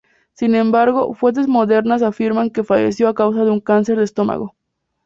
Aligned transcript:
Sin 0.33 0.55
embargo, 0.55 1.13
fuentes 1.13 1.47
modernas 1.47 2.01
afirman 2.01 2.49
que 2.49 2.63
falleció 2.63 3.07
a 3.07 3.13
causa 3.13 3.45
de 3.45 3.51
un 3.51 3.59
cáncer 3.59 3.99
de 3.99 4.03
estómago. 4.05 4.55